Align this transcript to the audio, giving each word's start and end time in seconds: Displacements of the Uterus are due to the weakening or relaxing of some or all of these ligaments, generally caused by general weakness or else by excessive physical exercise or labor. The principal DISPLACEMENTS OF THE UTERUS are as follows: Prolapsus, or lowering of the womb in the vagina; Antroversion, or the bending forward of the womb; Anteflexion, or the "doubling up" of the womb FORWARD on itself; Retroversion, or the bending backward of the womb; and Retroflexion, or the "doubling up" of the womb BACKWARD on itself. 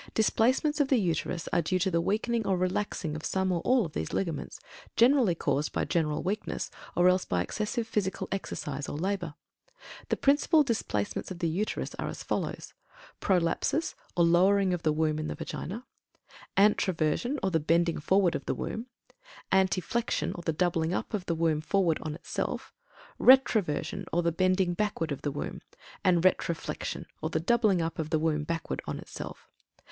Displacements 0.15 0.79
of 0.79 0.87
the 0.87 0.97
Uterus 0.97 1.47
are 1.53 1.61
due 1.61 1.77
to 1.77 1.91
the 1.91 2.01
weakening 2.01 2.47
or 2.47 2.57
relaxing 2.57 3.15
of 3.15 3.23
some 3.23 3.51
or 3.51 3.61
all 3.61 3.85
of 3.85 3.93
these 3.93 4.11
ligaments, 4.13 4.59
generally 4.95 5.35
caused 5.35 5.71
by 5.73 5.85
general 5.85 6.23
weakness 6.23 6.71
or 6.95 7.07
else 7.07 7.23
by 7.23 7.43
excessive 7.43 7.87
physical 7.87 8.27
exercise 8.31 8.89
or 8.89 8.97
labor. 8.97 9.35
The 10.09 10.17
principal 10.17 10.63
DISPLACEMENTS 10.63 11.29
OF 11.29 11.37
THE 11.37 11.49
UTERUS 11.49 11.93
are 11.99 12.07
as 12.07 12.23
follows: 12.23 12.73
Prolapsus, 13.19 13.93
or 14.17 14.23
lowering 14.25 14.73
of 14.73 14.81
the 14.81 14.91
womb 14.91 15.19
in 15.19 15.27
the 15.27 15.35
vagina; 15.35 15.85
Antroversion, 16.57 17.37
or 17.43 17.51
the 17.51 17.59
bending 17.59 17.99
forward 17.99 18.33
of 18.33 18.47
the 18.47 18.55
womb; 18.55 18.87
Anteflexion, 19.51 20.31
or 20.33 20.41
the 20.41 20.51
"doubling 20.51 20.95
up" 20.95 21.13
of 21.13 21.27
the 21.27 21.35
womb 21.35 21.61
FORWARD 21.61 21.99
on 22.01 22.15
itself; 22.15 22.73
Retroversion, 23.19 24.05
or 24.11 24.23
the 24.23 24.31
bending 24.31 24.73
backward 24.73 25.11
of 25.11 25.21
the 25.21 25.31
womb; 25.31 25.61
and 26.03 26.23
Retroflexion, 26.23 27.05
or 27.21 27.29
the 27.29 27.39
"doubling 27.39 27.83
up" 27.83 27.99
of 27.99 28.09
the 28.09 28.17
womb 28.17 28.43
BACKWARD 28.45 28.81
on 28.87 28.97
itself. 28.97 29.47